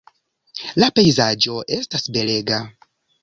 La 0.83 0.87
pejzaĝo 0.99 1.59
estas 1.77 2.09
belega. 2.17 2.61